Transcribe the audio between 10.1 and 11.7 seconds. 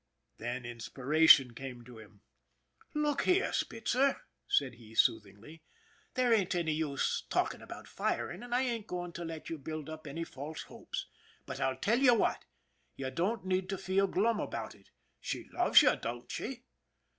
false hopes. But